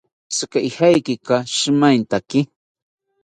[0.33, 2.39] ¿Tzika ijekaki shimaentaki?